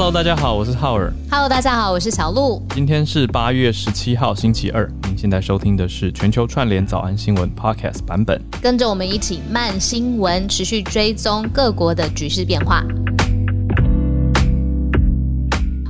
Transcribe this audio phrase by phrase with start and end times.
[0.00, 1.12] Hello，大家好，我是浩尔。
[1.28, 2.62] Hello，大家好，我是小鹿。
[2.72, 4.88] 今天是八月十七号，星期二。
[5.02, 8.40] 您现在收听的是全球串联早安新闻 Podcast 版本。
[8.62, 12.84] 跟着我们一起慢新闻，持续追踪各国的局势变化。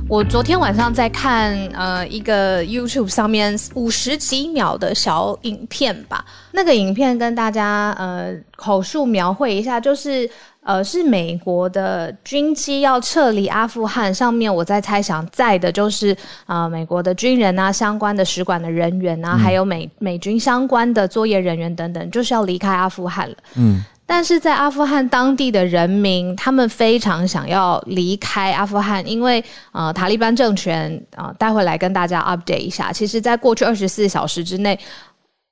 [0.09, 10.27] 我昨天晚上在看呃一个 YouTube 上面五十几秒的小影片吧，那个影片跟大家呃口述描绘一下，就是
[10.63, 16.17] 呃是美国的军机要撤离阿富汗，上面我在猜想在的就是
[16.47, 23.35] 呃美国的军人啊，相关的使馆的人员啊，还有美美军相关的作业人员等等，就是要离开阿富汗了。
[23.53, 29.41] 嗯，但是在阿富汗当地的人民，他们非常想要离开阿富汗，因为
[29.71, 32.91] 呃，塔利班政权呃，待会来跟大家 update 一下。
[32.91, 34.77] 其实，在过去二十四小时之内，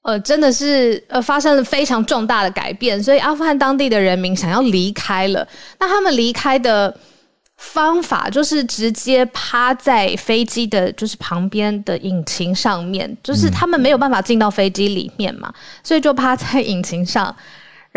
[0.01, 5.47] 呃，真的是呃发生了非常重大的改变，所以阿富汗当地的人民想要离开了。
[5.79, 6.97] 那他们离开的
[7.57, 15.53] 方法就是直接趴在飞机的，就是旁边的引擎上面，就是他们没有办法进到飞机里面嘛，
[15.83, 17.35] 所以就趴在引擎上。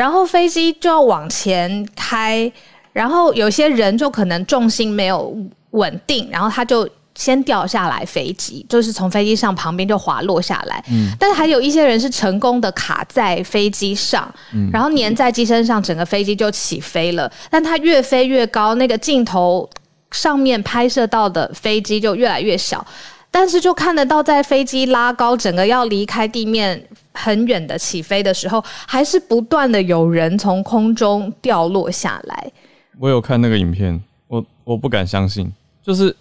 [0.00, 2.50] 然后飞机就要往前开，
[2.94, 5.36] 然后有些人就可能重心没有
[5.72, 10.82] 稳定，然后他就先掉下来，飞机就是从飞机上旁边就滑落下来。
[10.90, 14.34] 嗯，但是还有一些人是成功的卡在飞机上，
[14.72, 17.30] 然后粘在机身上，整个飞机就起飞了。
[17.50, 19.68] 但它越飞越高，那个镜头
[20.12, 22.82] 上面拍摄到的飞机就越来越小。
[23.30, 26.82] 但是就看得到，在飞机拉高，整个要离开地面
[27.22, 32.52] 很远的起飞的时候，还是不断的有人从空中掉落下来。
[32.98, 36.14] 我有看那个影片，我我不敢相信，就是，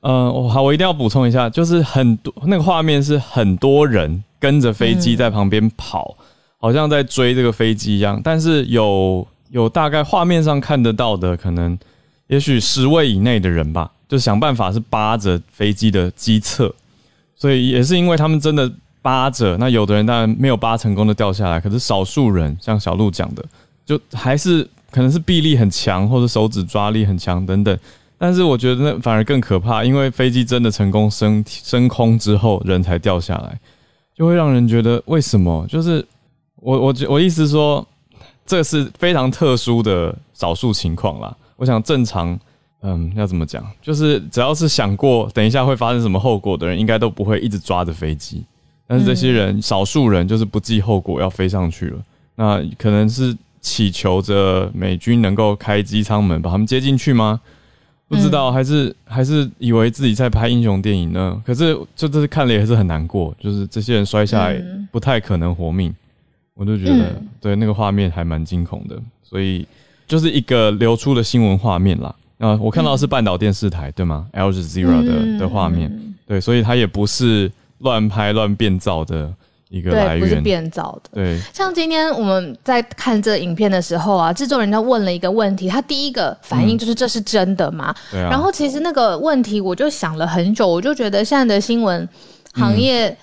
[0.00, 6.16] 呃，我好，我一定要补充一下，就是很多那个画面是很多人跟着飞机在旁边跑，
[6.58, 11.78] 好像在追这个飞机一样，但是有有大概画面上看得到的，可能
[12.28, 13.90] 也许十位以内的人吧。
[14.06, 16.72] 就想办法是扒着飞机的机侧，
[17.34, 18.70] 所以也是因为他们真的
[19.04, 23.44] 扒着，那有的人当然没有扒成功的掉下来，可是少数人像小鹿讲的，
[23.84, 27.78] 就还是可能是臂力很强，或者手指抓力很强等等。
[28.16, 33.60] 但是我觉得那反而更可怕，因为飞机真的成功升升空之后，人才掉下来，
[34.16, 35.66] 就会让人觉得为什么？
[35.68, 36.02] 就是
[36.56, 37.86] 我我我意思说，
[38.46, 41.36] 这是非常特殊的少数情况啦。
[41.56, 42.38] 我想正常。
[42.86, 43.66] 嗯，要怎么讲？
[43.80, 48.44] 就是只要是想过等一下会发生什么后果的人，应该都不会一直抓着飞机。
[48.94, 51.98] 但是这些人，少、嗯、数人就是不计后果要飞上去了。
[52.36, 57.40] 那可能是祈求着美军能够开机舱门把他们接进去吗？
[58.06, 61.42] 不知道，嗯、还是还是以为自己在拍英雄电影呢？
[61.44, 64.62] 可是就这是看了也是很难过，就是这些人摔下来
[64.92, 65.90] 不太可能活命。
[65.90, 65.96] 嗯、
[66.54, 69.66] 我就觉得，嗯、对那个画面还蛮惊恐的，所以
[70.06, 72.14] 就是一个流出的新闻画面啦。
[72.38, 79.32] 啊、呃，我看到的是半岛电视台，对吗？Al Jazeera 的、嗯、的画面，对，所以它也不是乱拍乱变造的
[79.68, 81.10] 一个来源，不是变造的。
[81.14, 87.94] 对，像今天我们在看这影片的时候啊，制作人他问了一个问题，他第一个反应就是这是真的吗？
[88.10, 88.30] 对啊。
[88.30, 92.08] 然后其实那个问题我就想了很久，我就觉得现在的新闻
[92.54, 93.16] 行业、嗯。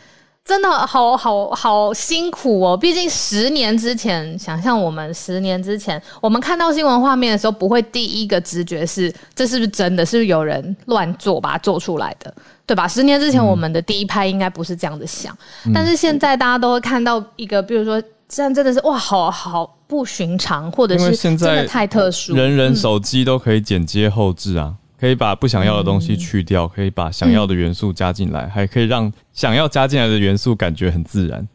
[0.44, 2.76] 真的好好好辛苦哦！
[2.76, 12.34] 毕竟十年之前，想象我们十年之前，我们看到新闻画面的时候，不会第一个直觉是这是不是真的，是不是有人乱做把它做出来的，
[12.66, 12.88] 对吧？
[12.88, 15.34] 十年之前，我们的第一拍应该不是这样子想，
[15.66, 24.74] 嗯、但是现在大家都会看到一个，比如说这样真的是哇，好好不寻常，或者是真的太特殊，人人手机都可以剪接后置啊。
[25.02, 31.48] 可以把不想要的东西去掉，可以把想要的元素加进来，还可以让想要加进来的元素感觉很自然。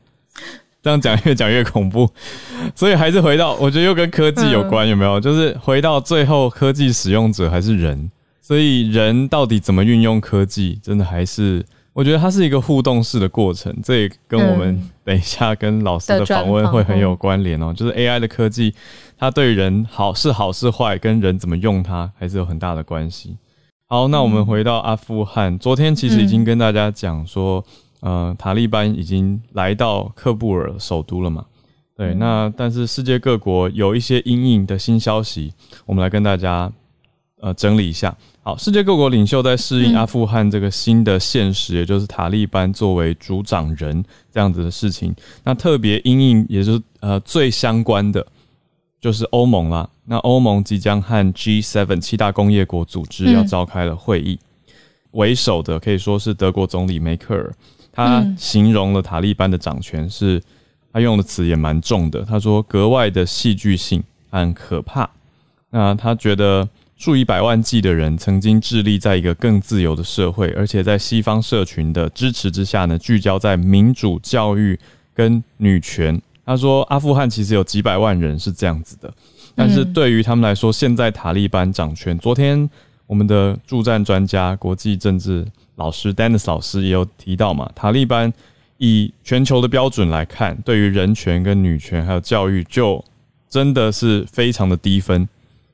[0.83, 2.11] 这样讲越讲越恐怖，
[2.75, 5.21] 所以还是回到，我觉得又跟科技有关，有没有？
[5.21, 8.11] 就是回到最后，科技使用者还是人，
[8.43, 13.73] 所以人到底怎么运用科技，真的还是我觉得它是一个互动式的过程。
[13.81, 17.73] 这也跟我们等一下跟老师的访问会很有关联哦。
[17.73, 18.75] 就是 AI 的科技。
[19.19, 23.35] 它对人好是好是坏，跟人怎么用它还是有很大的关系。
[23.89, 27.65] 好，那我们回到阿富汗，昨天其实已经跟大家讲说，
[28.01, 31.47] 嗯、呃，塔利班已经来到喀布尔首都了嘛。
[31.97, 35.53] 对，那但是世界各国有一些阴影的新消息，
[35.85, 36.69] 我们来跟大家
[37.41, 38.13] 呃整理一下。
[38.43, 45.15] 好，世界各国领袖在适应阿富汗这个新的现实，也就是塔利班作为主掌人这样子的事情。
[45.45, 48.27] 那特别阴影，也就是呃最相关的。
[49.01, 54.39] 就是欧盟啦，那欧盟即将和 G7 七大工业国组织要召开了会议，
[55.13, 57.55] 为、嗯、首的可以说是德国总理梅克尔，
[57.93, 60.43] 他形容了塔利班的掌权是，
[60.93, 65.09] 他用的词也蛮重的，他说格外的戏剧性和可怕。
[65.71, 74.79] 那他觉得数以百万计的人曾经致力在一个更自由的社会，而且在西方社群的支持之下呢，聚焦在民主教育
[75.15, 76.21] 跟女权。
[76.47, 79.13] 他说，阿富汗其实有几百万人是这样子的，
[79.55, 82.17] 但是对于他们来说，现在塔利班掌权。
[82.19, 82.71] 昨天
[83.07, 85.45] 我们的助战专家、国际政治
[85.75, 88.33] 老师 Dennis 老师也有提到嘛，塔利班。
[88.79, 93.03] 以全球的标准来看，对于人权、跟女权还有教育，就
[93.49, 95.27] 真的是非常的低分。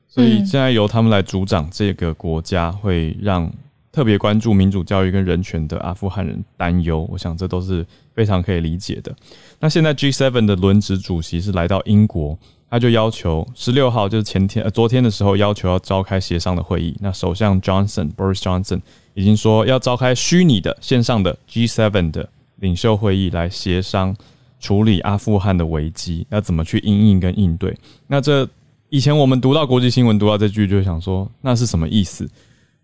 [0.07, 3.51] 所以现在由他们来主掌这个国家，会让
[3.91, 7.05] 特别关注民主教育跟人权的阿富汗人担忧。
[7.11, 9.15] 我想这都是非常可以理解的。
[9.59, 12.37] 那现在 G7 的轮值主席是来到英国，
[12.69, 16.95] 他就要求十六号就是前天呃昨天的时候要求要召开协商的会议。
[16.99, 18.81] 那首相 Johnson Boris Johnson
[19.13, 22.29] 已经说要召开虚拟的线上的 G7 的。
[22.57, 24.15] 领袖会议来协商
[24.57, 27.75] 处理阿富汗的危机，要怎么去应应跟应对？
[28.07, 28.47] 那这
[28.87, 32.29] 以前我们读到国际新闻，读到这句就想说，那是什么意思？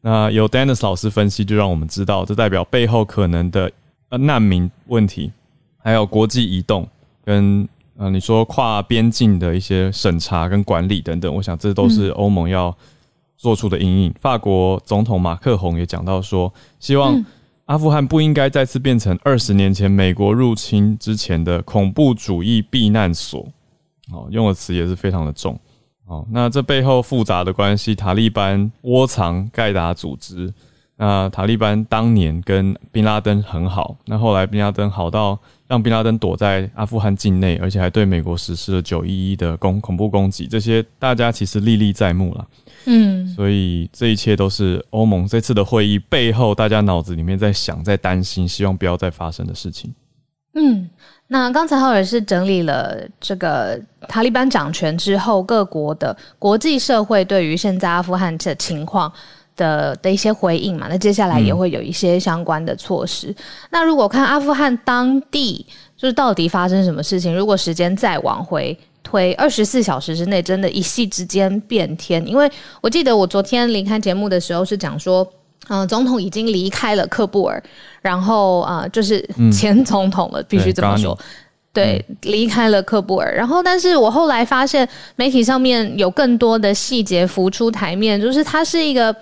[0.02, 3.72] 那由 Dennis 老师分析，就让我们知道，这代表背后可能的
[4.10, 5.32] 呃难民问题，
[5.78, 6.88] 还有国际移动
[7.24, 7.68] 跟
[7.98, 11.34] 呃你说跨边境的一些审查跟管理等等。
[11.34, 12.76] 我想这都是欧盟要
[13.38, 14.14] 做出的应应。
[14.20, 17.26] 法国总统马克宏也讲到说，希望。
[17.70, 23.48] 阿富汗不应该再次变成二十年前美国入侵之前的恐怖主义避难所。
[24.12, 25.56] 哦，用的词也是非常的重。
[26.08, 30.52] 哦，那这背后复杂的关系，塔利班窝藏盖达组织。
[31.02, 42.46] 那塔利班当年跟宾拉登很好，那后来宾拉登好到让宾拉登躲在阿富汗境内，而且还对美国实施了九一一的攻恐怖攻击，这些大家其实历历在目了。
[42.86, 49.94] 嗯，所以这一切都是欧盟这次的会议背后，大家脑子里面在想、在担心，希望不要再发生的事情。
[50.56, 50.90] 嗯，
[51.28, 53.80] 那刚才浩尔是整理了这个
[54.10, 59.10] 塔利班掌权之后，各国的国际社会对于现在阿富汗的情况
[59.60, 60.88] 的的一些回应嘛？
[60.90, 63.36] 那接下来也会有一些相关的措施。
[63.70, 65.66] 那如果看阿富汗当地，
[65.96, 67.36] 就是到底发生什么事情？
[67.36, 68.76] 如果时间再往回。
[69.02, 72.24] 推二十四小时之内，真的一夕之间变天。
[72.28, 75.28] 因为我记得我昨天离开节目的时候是讲说，
[75.68, 77.64] 嗯，总统已经离开了喀布尔，
[78.02, 81.18] 然后啊，就是前总统了，必须这么说，
[81.74, 83.34] 对，离开了喀布尔。
[83.34, 89.16] 然后，但是我后来发现媒体上面有更多的细节浮出台面，就是他是一个。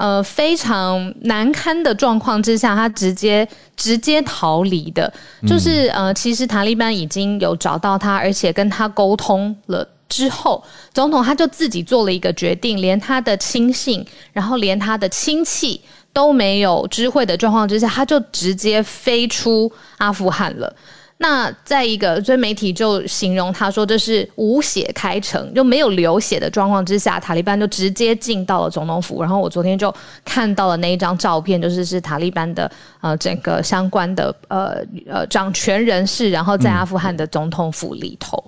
[0.00, 5.12] 呃，非常难堪的状况之下，他直接直接逃离的，
[5.46, 10.64] 就是呃，其实塔利班已经有找到他，而且跟他沟通了之后，
[10.94, 14.02] 总统他就自己做了一个决定，连他的亲信，
[14.32, 15.78] 然后连他的亲戚
[16.14, 20.74] 都没有知会的状况之下，他就直接飞出阿富汗了。
[21.22, 29.20] 那在一个，所以媒体就形容他说这是无血开城，就没有流血的状况之下，塔利班就直接进到了总统府。
[29.20, 29.94] 然后我昨天就
[30.24, 32.72] 看到了那一张照片，就是是塔利班的
[33.02, 38.42] 呃整个相关的呃呃掌权人士，然后在阿富汗的总统府里头。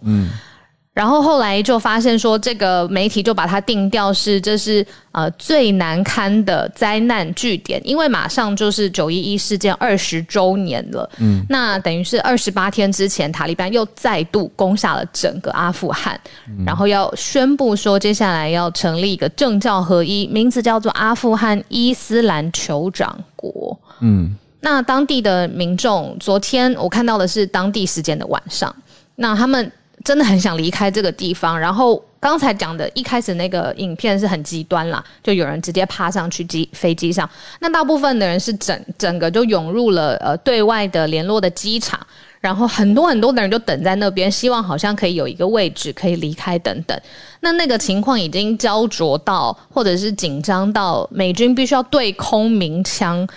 [0.95, 11.09] 然后后来就发现说，这个媒体就把它定调是这是呃最难堪的灾难据点，因为马上就是九一一事件二十周年了。
[11.17, 16.21] 嗯，那等于是二十八天之前，塔利班又再度攻下了整个阿富汗，
[16.67, 23.75] 然后要宣布说接下来要成立一个政教合一，名字叫做阿富汗伊斯兰酋长国。
[24.01, 28.77] 嗯，那当地的民众昨天我看到的是当地时间的晚上，
[29.15, 29.73] 那他们。
[30.05, 37.29] 真的很想离开这个地方，然后刚才讲的一开始那个影片是很极端啦，就有人直接爬上去机飞机上，
[37.61, 42.01] 那大部分的人是整整个就涌入了呃对外的联络的机场，
[42.41, 47.01] 然后很多很多的人就等在那边，希望好像可以有一个位置可以离开等等。
[47.41, 53.29] 那那个情况已经焦灼到，或者是紧张到美军必须要对空鸣枪。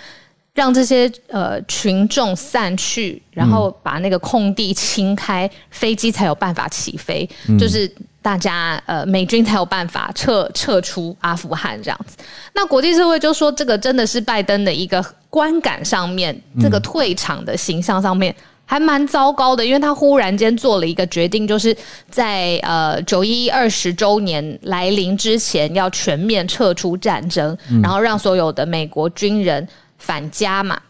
[0.56, 7.86] 让这些呃群众散去，然后把那个空地清开，飞机才有办法起飞，就是
[8.22, 12.16] 大家呃美军才有办法撤撤出阿富汗这样子。
[12.54, 18.34] 那国际社会就说，这个真的是拜登的一个观感上面，这个退场的形象上面
[18.64, 21.76] 还蛮糟糕的，因为他忽然间做了一个决定，就是
[22.08, 29.68] 在呃九一二十周年来临之前要全面撤出战争，然后让所有的美国军人。
[29.98, 30.80] 返家嘛，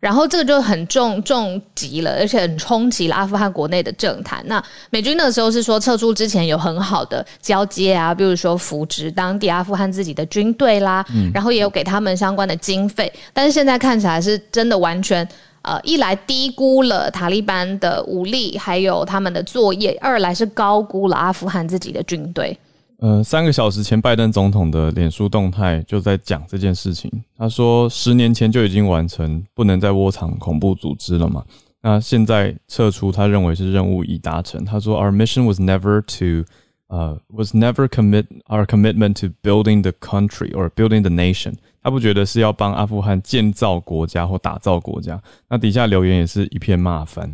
[0.00, 4.42] 然后这个就很重重击了，而且很冲击了阿富汗国内的政坛。
[4.46, 13.12] 那美军那时候是说撤出之前有很好的交接啊，比如说扶植当地阿富汗自己的军队啦，然后也有给他们相关的经费。
[13.32, 15.26] 但是现在看起来是真的完全
[15.62, 22.56] 呃，一来低估了塔利班的武力，还有他们的作业；二来是高估了阿富汗自己的军队。
[22.98, 27.08] 呃，三个小时前，拜登总统的脸书动态就在讲这件事情。
[27.36, 31.44] 他说，十年前就已经完成，不能再窝藏恐怖组织了嘛？
[31.80, 34.64] 那现在撤出，他认为是任务已达成。
[34.64, 36.44] 他说，Our mission was never to，
[36.88, 41.54] 呃，was never commit our commitment to building the country or building the nation。
[41.80, 45.22] 他不觉得是要帮阿富汗建造国家或打造国家。
[45.48, 47.32] 那底下留言也是一片骂翻。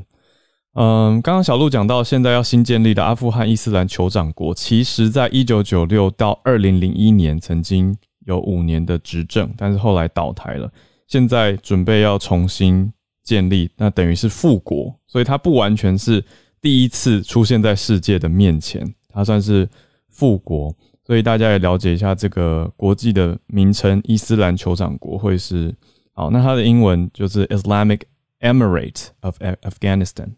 [0.75, 10.69] 嗯，刚刚小鹿讲到，现在要新建立的阿富汗伊斯兰酋长国，其实在一九九六到二零零一年曾经有五年的执政，但是后来倒台了。
[11.07, 16.25] 现在准备要重新建立，那等于是复国，所以它不完全是
[16.61, 19.69] 第一次出现在世界的面前，它算是
[20.11, 20.75] 复国。
[21.07, 25.73] 所以大家也了解一下这个国际的名称——伊斯兰酋长国会是
[26.15, 26.31] 好。
[26.31, 28.01] 那它的英文就是 Islamic
[28.41, 30.31] Emirate of Afghanistan。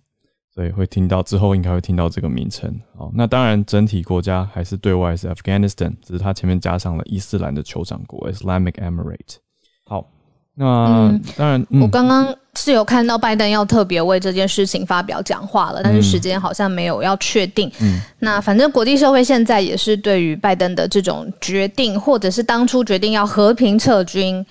[0.57, 2.75] 所以会听到之后应该会听到这个名称。
[2.97, 9.37] 好，那当然整体国家还是对外是 Afghanistan，只是它前面加上了伊斯兰的酋长国 Islamic Emirate。
[9.85, 10.09] 好，
[10.55, 17.71] 那当然，我刚刚是有看到拜登要特别为这件事情发表讲话了，但是时间好像没有要确定。
[17.83, 24.43] 嗯，那反正国际社会现在也是对于拜登的这种决定，或者是当初决定要和平撤军。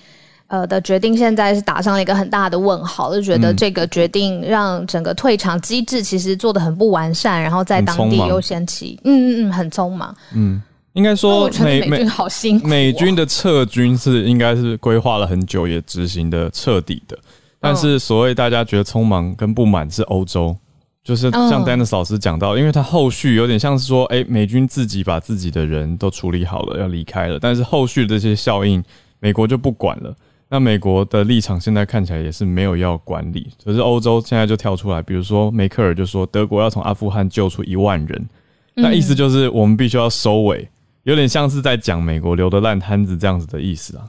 [0.48, 10.14] 呃的决定现在是打上了一个很大的问号，就觉得这个决定让整个退场机制其实做的很不完善，然后在当地又掀起，嗯嗯嗯，很匆忙。
[10.34, 10.62] 嗯，
[10.92, 17.18] 应该说美美军好辛苦，美军的撤军是应该是规划了很久，也执行的彻底的。
[17.58, 20.56] 但是所谓大家觉得匆忙跟不满是欧洲，
[21.02, 28.84] 就是像 Dennis 老师讲到，因为他后续有点像是说，哎，美军自己把自己的人都处理好了，要离开了，但是后续的这些效应，
[29.18, 30.14] 美国就不管了。
[30.48, 38.28] 那美国的立场现在看起来也是没有要管理，可是欧洲现在就跳出来，比如说梅克尔就说德国要从阿富汗救出一万人，
[38.74, 40.68] 那意思就是我们必须要收尾，
[41.02, 44.08] 有点像是在讲美国留的烂摊子这样子的意思啊。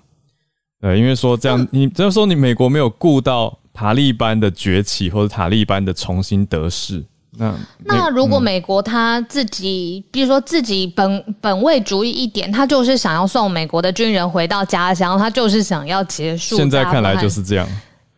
[0.79, 7.03] 对，因为说这样，你只要说你美国没有顾到塔利班的崛起或者塔利班的重新得势。
[7.37, 7.53] 那
[7.85, 16.55] 那如果美国他自己，比如说自己本本位主义一点，他就是想要送美国的军人回到家乡，他就是想要结束。
[16.57, 17.67] 现在看来就是这样。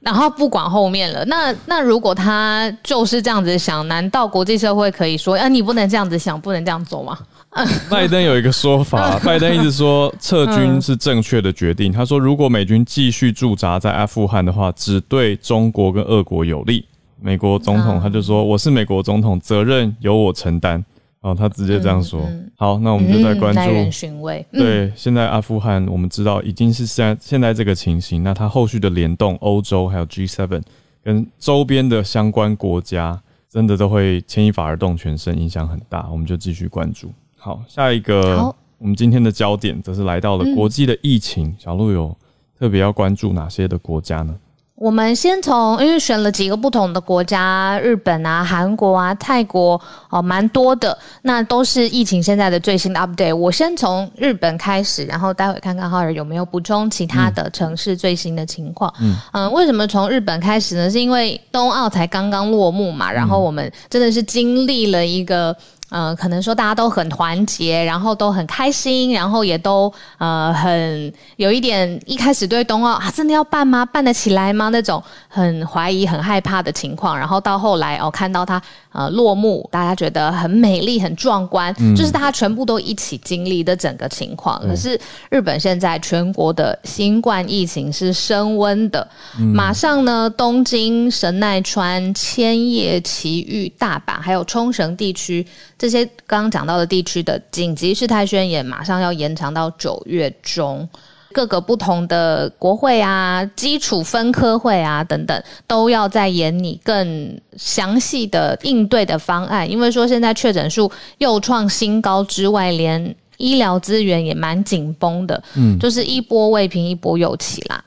[0.01, 7.17] 然后不管后面了，那那如果他就是这样子想，难道国际社会可以说，啊，你不能这样子想，不能这样做吗？
[7.89, 11.91] 拜登有一个说法， 拜登一直说撤军是正确的决定。
[11.91, 16.85] 他说，如果美军继续驻扎在阿富汗的话，只对中国跟俄国有利。
[17.21, 20.83] 美国总统他就说：“我是美国总统，责任由我承担。”
[21.21, 22.21] 哦，他直接这样说。
[22.55, 23.91] 好，那我们就在关注。
[23.91, 24.45] 寻味。
[24.53, 28.23] 对，现在阿富汗我们知道已经是现在现在这个情形。
[28.23, 30.61] 那它后续的联动，欧洲还有 G7
[31.03, 36.07] 跟周边的相关国家，真的都会牵一发而动全身，影响很大。
[36.09, 37.11] 我们就继续关注。
[37.35, 41.53] 好，下一个，我们今天的焦点则是来到了国际的疫情。
[41.59, 42.15] 小鹿有
[42.57, 44.33] 特别要关注哪些的国家呢？
[44.79, 50.97] 我们先从，因为选了几个不同的国家，日本啊、韩国啊、泰国哦，蛮多的。
[51.23, 53.35] 那都是疫情现在的最新的 update。
[53.35, 58.93] 我先从日本开始，然后待会看看浩尔有没有补充其他的城市最新的情况。
[59.01, 60.89] 嗯嗯，为什么从日本开始呢？
[60.89, 65.53] 是因为冬奥才刚刚落幕嘛，然后我们真的是经历了一个。
[65.89, 73.85] 嗯，可能说大家都很团结，然后都很开心，然后也都呃很有一点一开始对冬奥啊真的要办吗？
[73.85, 74.69] 办得起来吗？
[74.69, 84.59] 那种很怀疑、很害怕的情况，然后到后来哦看到他呃落幕，大家觉得很美丽、很壮观，就是大家全部都一起经历的整个情况。
[84.61, 89.07] 可是日本现在全国的新冠疫情是升温的，
[89.53, 95.45] 马上呢东京、神奈川、千叶、埼玉、大阪还有冲绳地区。
[95.77, 100.87] 这些刚刚讲到的地区的紧急事态宣言马上要延长到九月中，
[101.31, 109.69] 各个不同的国会啊、基础分科会啊等等，都要在演你更详细的应对的方案。
[109.69, 117.83] 因为说现在确诊数又创新高之外，连医疗资源也蛮紧绷的，嗯，就是一波未平一波又起啦。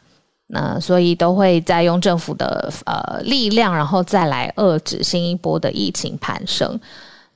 [0.47, 6.79] 那所以都会再用政府的呃力量，然后再来遏制新一波的疫情攀升。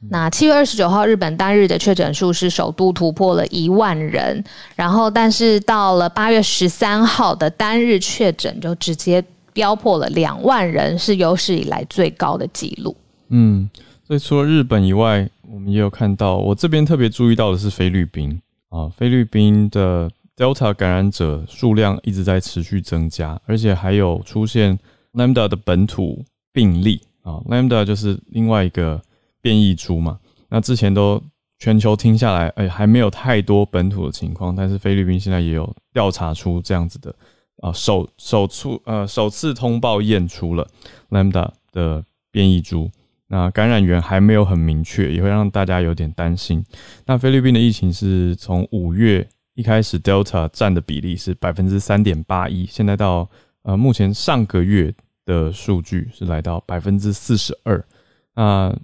[0.09, 4.45] 那七月二十九号，日本单日的确诊数是首度突破了一万人，
[4.77, 12.95] 然后但是到了八月十三号的单日确诊就直接飙破了两万人，是有史以来最高的记录。
[13.31, 13.69] 嗯，
[14.07, 24.79] 所以除了日本以外，我们也有看到，我这边特别注意到的是菲律宾啊，菲律宾的 Delta 感染者数量一直在持续增加，而且还有出现
[25.15, 26.23] Lambda 的本土
[26.53, 29.01] 病例啊，Lambda 就是另外一个。
[29.47, 31.23] 变异株嘛，那之前都
[31.61, 37.15] 全球听下来，哎，还没有太多本土的情况，但是菲律宾现在也有调查出这样子的
[37.63, 40.67] 啊，首首次呃首次通报验出了
[41.11, 42.91] Lambda 的变异株，
[43.29, 46.65] 那感染源还没有很明确，也会让大家有点担心。
[47.05, 53.31] 那菲律宾的疫情是从五月一开始，Delta 占的比例是百分之三点八一，现在到
[53.63, 54.93] 呃目前上个月
[55.25, 57.85] 的数据是来到百分之四十二，
[58.35, 58.77] 那。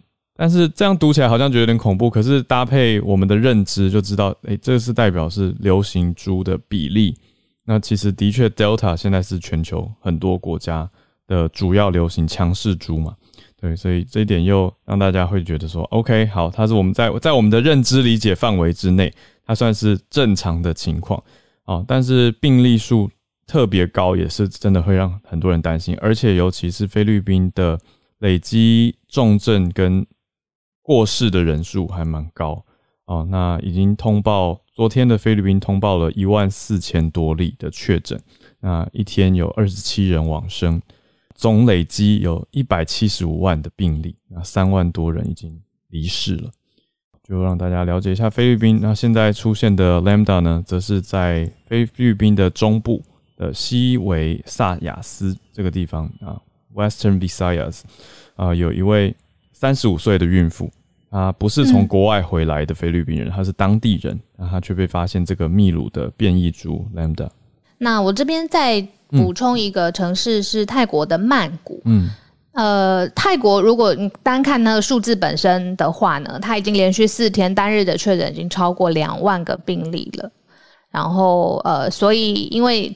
[0.43, 7.17] 但是这样读起来好像觉得有点恐怖，可是搭配我们的认知就知道，诶，这是代表是流行株的比例。
[7.65, 10.91] 那其实的确，Delta 现在是全球很多国家
[11.29, 13.15] 的主要流行强势株嘛。
[13.61, 19.15] 对，所以这一点又让大家会觉得说，OK，好，它是我们在在我们的认知理解范围之内，
[19.47, 21.23] 它算是正常的情况
[21.63, 21.85] 啊。
[21.87, 23.09] 但是病例数
[23.47, 27.79] 特别高，也是真的会让很多人担心，而且尤其是菲律宾的
[28.19, 30.05] 累积重症跟
[30.83, 32.65] 过世的人数还蛮高
[33.05, 38.21] 哦，那已经通报，昨天的菲律宾通报了一万四千多例的确诊，
[38.61, 40.83] 那一天有二十七人往生，
[41.35, 46.51] 总累积有一百七十五万的病例，那三万多人已经离世了，
[47.23, 48.81] 就让大家了解一下菲律宾。
[48.81, 53.03] 那现在出现的 Lambda 呢，则是在菲律宾的中部
[53.37, 56.41] 的西维萨亚斯这个地方啊
[56.75, 57.83] ，Western Visayas
[58.35, 59.15] 啊，有一位。
[59.63, 60.69] 三十五岁的孕妇，
[61.09, 67.29] 她不是从国外回来的菲律宾人，她是当地人，那她却被发现这个秘鲁的变异株 Lambda。
[67.79, 71.81] 那我这边再补充一个城市是泰国的曼谷。
[71.85, 72.11] 嗯，
[72.55, 80.29] 呃，泰国如果你单看那个数字本身的话呢，它已经连续四天单日的确诊已经超过两万个病例了。
[80.91, 82.93] 然后呃，所以因为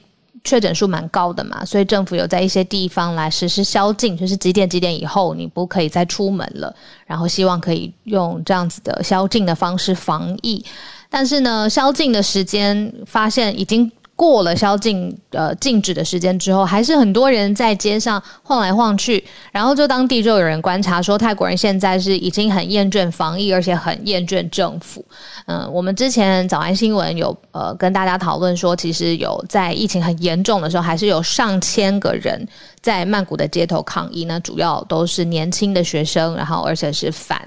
[0.47, 6.73] 确诊数蛮高的嘛，所以政府有在一些地方来实施宵禁，就是几点几点以后你不可以再出门了，
[7.05, 10.63] 然后希望可以用这样子的宵禁的方式防疫。
[11.09, 13.91] 但是呢，宵禁的时间发现已经。
[14.17, 25.05] 过了宵禁呃禁止的时间之后，还是很多人在街上晃来晃去，然后就当地就有人观察说，泰国人现在是已经很厌倦防疫，而且很厌倦政府。
[25.45, 32.43] 嗯，我们之前早安新闻有呃跟大家讨论说，其实有在疫情很严重的时候，还是有上千个人
[32.81, 37.39] 在曼谷的街头抗议，那主要都是年轻的学生，然后而且是反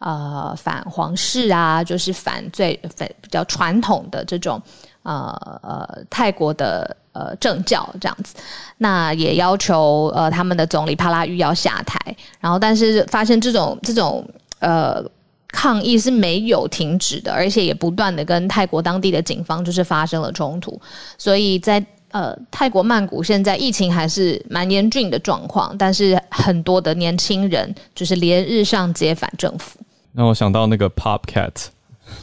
[0.00, 4.60] 呃反皇室啊，就是反最反比较传统的这种。
[5.02, 8.34] 呃呃，泰国的呃政教这样子，
[8.78, 11.98] 那也要求呃他们的总理帕拉育要下台，
[12.40, 15.02] 然后但是发现这种这种呃
[15.48, 20.78] 抗议是没有停止的，而且也不断的跟泰国当地的警方就是发生了冲突，
[21.16, 29.78] 所以在呃泰国曼谷现在疫情还是蛮严峻的状况，但是很多的年轻人就是连日上街反政府。
[30.12, 31.52] 让我想到那个 Pop Cat，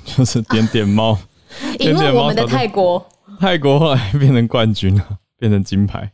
[0.06, 1.18] 就是点点猫。
[1.80, 3.06] 因为我们的泰国，
[3.40, 6.12] 泰国后来变成冠军了， 变成金牌。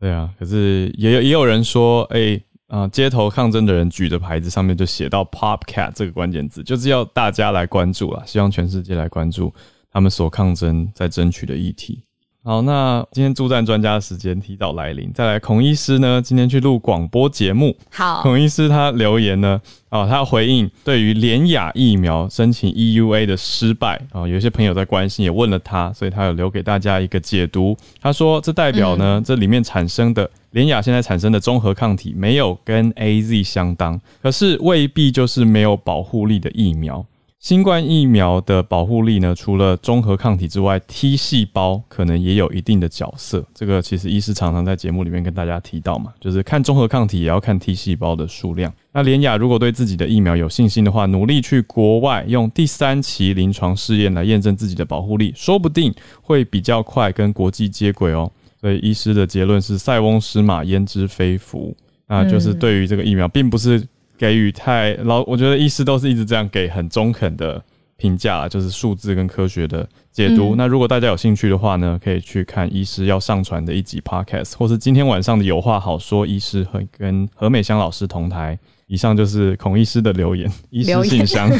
[0.00, 9.52] 对啊，可是也有也有人说，哎啊，街头抗争的人举的牌子，上面就写到 “pop cat” 这个关键字，就是要大家来关注啊，希望全世界来关注
[9.90, 12.02] 他们所抗争在争取的议题。
[12.46, 15.10] 好，那今天助战专家的时间提早来临。
[15.14, 17.74] 再来，孔医师呢，今天去录广播节目。
[17.90, 27.74] 好，孔医师他留言呢，啊，他要回应对于联雅疫苗申请 EUA 的失败啊，有些朋友在关心，也问了他，所以他有留给大家一个解读。
[27.98, 37.02] 他说，这代表呢，这里面产生的联雅现在产生的综合抗体没有跟 AZ 相当，可是未必就是没有保护力的疫苗。
[37.44, 39.34] 新冠疫苗的保护力呢？
[39.34, 43.44] 除了中和抗体之外，T 细胞可能也有一定的角色。
[43.54, 48.72] 这个其实医师常常在节目里面跟大家提到嘛，就是看中和抗体也要看 T 细胞的数量。
[48.92, 58.32] 那连雅如果对自己的疫苗有信心的话，努力去国外用第三期临床试验来验证自己的保护力，说不定会比较快跟国际接轨哦。
[58.58, 61.76] 所以医师的结论是：塞翁失马焉知非福。
[62.06, 63.86] 那就是对于这个疫苗，并不是。
[64.16, 67.62] 给予太老，我觉得医师都是一直这样给很中肯的
[67.96, 70.54] 评价，就是数字跟科学的解读。
[70.56, 78.58] 那如果大家有兴趣的话呢，可以去看医师要上传的一集 podcast，或是今天晚上的有话好说，医师和跟何美香老师同台。
[78.86, 81.50] 以上就是孔医师的留言，医师信箱。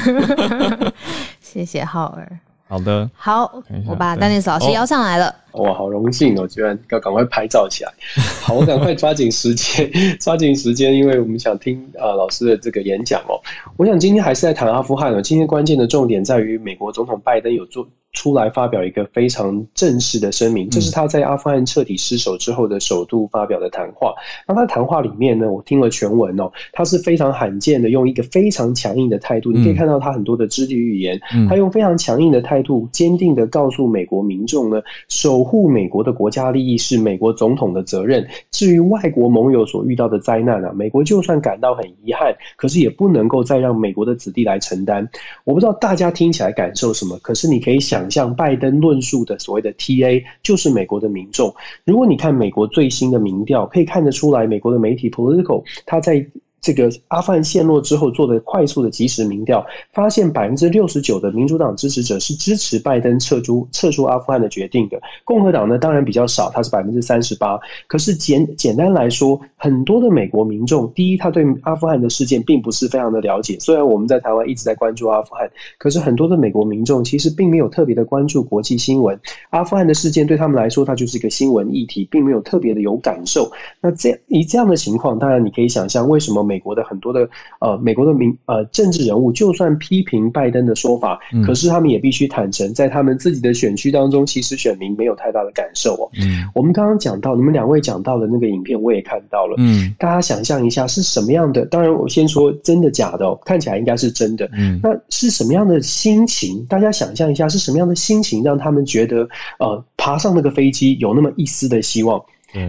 [1.40, 2.38] 谢谢浩儿。
[2.66, 5.32] 好的，好，我把丹尼斯老师邀上来了。
[5.52, 6.48] 哇，好荣幸哦！
[6.48, 7.92] 居然要赶快拍照起来。
[8.42, 13.38] 好，我赶快抓紧时间， 抓紧时间，因为我们想听啊老师的这个演讲哦。
[13.76, 15.22] 我想今天还是在谈阿富汗哦。
[15.22, 24.14] 今天关键的重点在于美国总统拜登有做出来发表一个非常正式的声明，这是他在阿富汗彻底失守之后的首度发表的谈话。
[24.48, 38.26] 那他谈话里面呢，我听了全文哦，他是非常罕见的用一个非常强硬的态度，你可以看到他很多的肢体语言，他用非常强硬的态度，坚定的告诉美国民众呢，守护美国的国家利益是美国总统的责任。
[38.52, 45.08] 至于外国盟友所遇到的灾难啊，美国就算感到很遗憾，可是也不能够再让美国的子弟来承担。
[45.42, 51.54] 我不知道大家听起来感受什么，可是你可以想象，拜登论述的所谓的 TA 就是美国的民众。
[51.84, 56.26] 如果你看美国最新的民调，可以看得出来，美国的媒体 Political 它在。
[56.64, 64.98] 这个阿富汗陷落之后做的快速的及时民调，发现百分之六十九的民主党支持者是支持拜登撤出撤出阿富汗的决定的。
[65.26, 67.60] 共和党呢，当然比较少，它是百分之三十八。
[67.86, 73.58] 可是简简单来说，很多的美国民众，第一，他对阿富汗的事件并不是非常的了解。
[73.60, 75.46] 虽然我们在台湾一直在关注阿富汗，
[75.76, 79.20] 可是很多的美国民众其实并没有特别的关注国际新闻。
[79.50, 83.52] 阿富汗的事件对他们来说，它就是一个新闻议题，并没有特别的有感受。
[83.82, 86.53] 那这样以这样的情况，当然你可以想象为什么美。
[86.54, 96.08] 美国的很多的呃，美国的民呃政治人物，就算批评拜登的说法，可是他们也必须坦诚，在他们自己的选区当中，其实选民没有太大的感受哦。
[96.16, 99.56] 嗯，我们刚刚讲到，你们两位讲到的那个影片，我也看到了。
[99.58, 101.66] 嗯，大家想象一下是什么样的？
[101.66, 104.48] 当然，我先说真的假的哦，看起来应该是真的。
[104.52, 106.64] 嗯，那是什么样的心情？
[106.66, 112.22] 大家想象一下是什么样的心情，让他们觉得呃，爬上那个飞机有那么一丝的希望？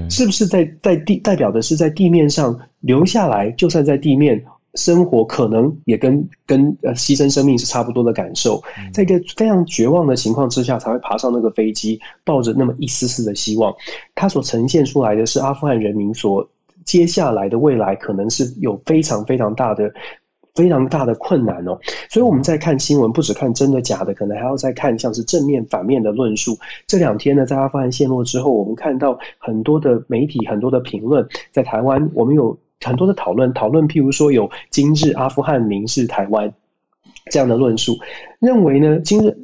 [0.10, 3.52] 是不是在在地代表的是在地面上留下来？
[3.52, 4.44] 就算在地面
[4.74, 8.62] 生活，可能也跟跟呃牺牲生命是差不多的感受。
[8.94, 13.74] 在一个非常绝望的情况之下，才会爬上那个飞机，抱着那么一丝丝的希望。
[14.16, 16.50] 它所呈现出来的是阿富汗人民所
[16.84, 19.94] 接下来的未来，可能是有非常非常大的。
[20.56, 21.78] 非常大的困难哦，
[22.10, 26.58] 所以我们在看新闻，不只看真的假的，可能还要再看像是正面、反面的论述。
[26.88, 36.52] 这两天呢，在阿富汗陷落之后，我们看到很多的媒体、很多的评论，在台湾，我们有很多的讨论，讨论譬如说有“今日阿富汗，明日台湾”
[37.30, 37.98] 这样的论述，
[38.40, 39.38] 认为呢，今日。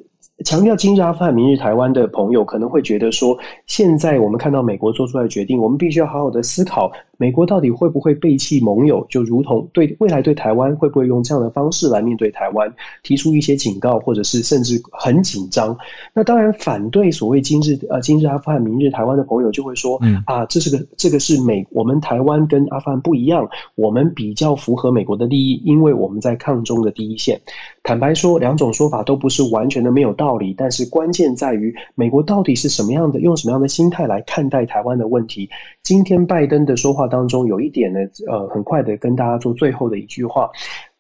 [0.44, 15.78] 强调今日阿富汗，明日台湾的朋友可能会觉得说，现在我们看到美国做出来的决定，我们必须要好好的思考，美国到底会不会背弃盟友，就如同对未来对台湾会不会用这样的方式来面对台湾，提出一些警告，或者是甚至很紧张。
[16.16, 27.40] 那当然，反对所谓今日呃今日阿富汗，明日台湾的朋友就会说，啊，这是个这个是美我们台湾跟阿富汗不一样，我们比较符合美国的利益，因为我们在抗中的第一线。
[27.84, 35.52] 坦白说，两种说法都不是完全的没有道理，但是关键在于美国到底是什么样的，用什么样的心态来看待台湾的问题。
[35.84, 40.50] 今天拜登的说话当中有一点呢，呃，很快的跟大家做最后的一句话。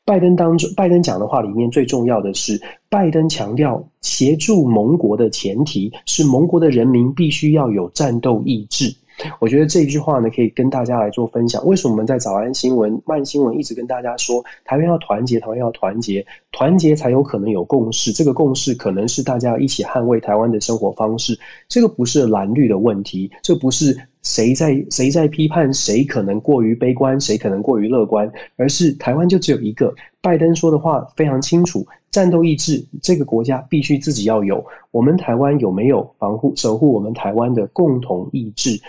[0.03, 8.95] 拜登当中，拜登讲的话里面最重要的是，拜登强调协助盟国的前提是盟国的人民必须要有战斗意志。
[9.39, 11.63] 我觉得这一句话呢，可以跟大家来做分享。
[11.67, 18.11] 为什么我们在早安新闻、慢新闻一直跟大家说，台湾要团结，台湾要团结，团结才有可能有共识。
[18.11, 21.37] 这个共识可能是大家一起捍卫台湾的生活方式。
[21.69, 29.93] 这个不是蓝绿的问题，这不是谁在谁在批判谁可能过于悲观，谁可能过于乐观，而是台湾就只有一个。
[30.21, 34.63] 拜登说的话非常清楚，战斗意志这个国家必须自己要有。
[34.91, 38.79] 我们台湾有没有防护、守护我们台湾的共同意志？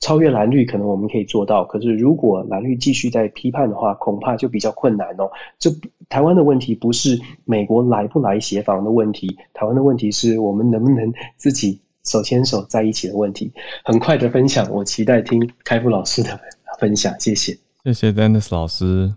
[0.00, 5.28] 超越蓝绿可能我们可以做到，可是如果蓝绿继续在批判的话，恐怕就比较困难哦。
[5.58, 5.68] 这
[6.08, 13.52] 台湾的问题不是美国来不来协防的问题，台湾的问题是我们能不能自己手牵手在一起的问题。
[13.84, 16.40] 很快的分享，我期待听开复老师的
[16.80, 17.58] 分享，谢谢。
[17.84, 19.14] 谢谢 Dennis 老师，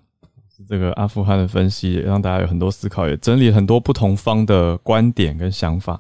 [0.68, 6.00] 这个阿富汗的分析让大家有很多思考，也整理很多不同方的观点跟想法。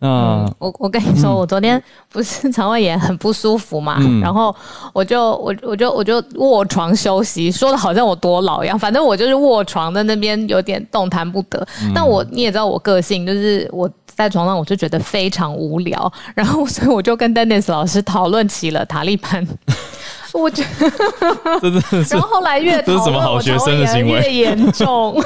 [0.00, 4.54] 那我我跟你说，我昨天不是 肠胃炎很不舒服嘛，然后
[4.92, 11.66] 我就我我就我就卧床休息，说的好像我多老一样，反正我就是卧床在那边有点动弹不得。
[11.94, 19.46] 但我你也知道我个性，就是我在床上我就觉得非常无聊，然后所以我就跟 Dennis 老师讨论起了塔利班。
[20.38, 20.62] 我觉
[21.60, 21.70] 得，
[22.10, 25.20] 然后后来越这是什么好学生的行为越严重，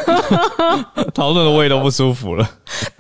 [1.14, 2.48] 讨论的胃都不舒服了。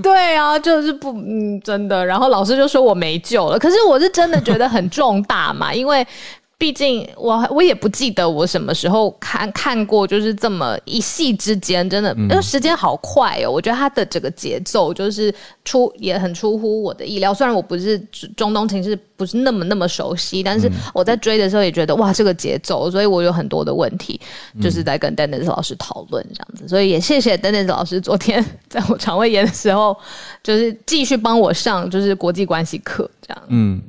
[0.02, 2.04] 对啊，就是不嗯，真的。
[2.04, 6.06] 然后老师就说我没救了，可是我是真的觉得很重大嘛，因为。
[6.62, 13.50] 毕竟我我也不记得我什么时候看看过，就是这么一夕之间，真的，因为时间好快哦。
[13.50, 17.34] 我觉得它的整个节奏就是出也很出乎我的意料。
[17.34, 17.98] 虽然我不是
[18.36, 24.20] 中东情势不是那么那么熟悉，但是我在追的时候也觉得哇，这个节奏，所以我有很多的问题，
[24.60, 26.68] 就是在跟 Dennis 老师讨论这样子。
[26.68, 29.96] 所以也谢谢 Dennis 老师昨天在我肠胃炎的时候，
[30.44, 33.42] 就是继续帮我上就是国际关系课这样。
[33.48, 33.82] 嗯。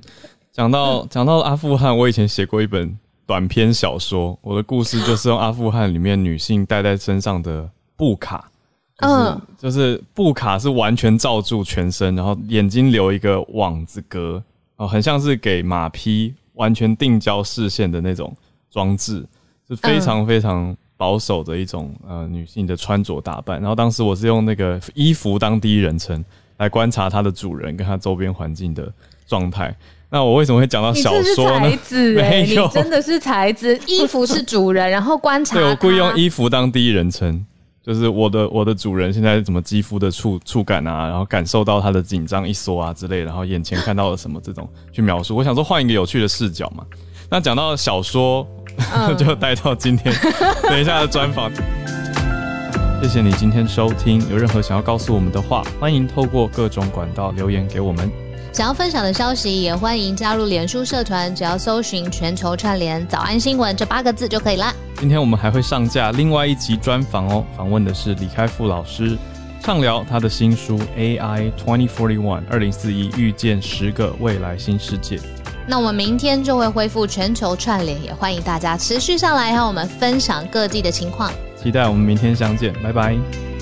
[0.54, 8.52] 讲到讲到阿富汗，我以前写过一本短篇小说，我的故事就是用阿富汗里面女性戴在身上的布卡，
[8.98, 14.42] 嗯，就是布卡是完全罩住全身，然后眼睛留一个网子格，
[14.76, 18.32] 哦，很像是给马匹完全定焦视线的那种
[18.70, 19.26] 装置，
[19.68, 23.60] 是非常非常保守的一种呃女性的穿着打扮。
[23.60, 26.24] 然后当时我是用那个衣服当第一人称
[26.58, 28.94] 来观察它的主人跟它周边环境的
[29.26, 29.76] 状态。
[30.13, 31.67] 那我为什么会讲到小说呢？
[32.13, 33.76] 没有，真的是才子。
[33.88, 35.56] 衣服是主人，然后观察。
[35.56, 37.43] 对我故意用衣服当第一人称，
[37.84, 45.36] 就是我的我的主人现在怎么肌肤的触触感啊，然后感受到他的紧张一缩啊之类，然后眼前看到了什么这种去描述。
[45.36, 46.86] 我想说换一个有趣的视角嘛。
[47.28, 48.47] 那讲到小说，
[49.17, 50.13] 就带到今天
[50.69, 51.52] 等一下的专访。
[53.02, 58.12] 谢谢你今天收听，有任何想要告诉我们的话，欢迎透过各种管道留言给我们。
[58.54, 64.72] 想要分享的消息，也欢迎加入脸书社团，只要搜寻“全球串联早安新闻”这八个字就可以啦。
[65.00, 69.18] 今天我们还会上架另外一集专访哦，访问的是李开复老师，
[69.60, 75.20] 畅聊他的新书《AI Twenty Forty One》二零四一遇见十个未来新世界。
[75.66, 81.32] 那我们明天就会恢复全球串联，也欢迎大家持续上来和我们分享各地的情况。
[81.60, 83.18] 期待我们明天相见，拜拜。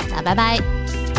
[0.10, 1.11] 那拜拜。